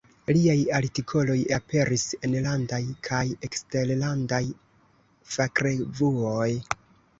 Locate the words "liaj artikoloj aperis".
0.35-2.05